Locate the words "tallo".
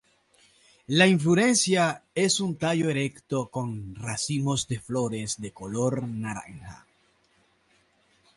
2.57-2.89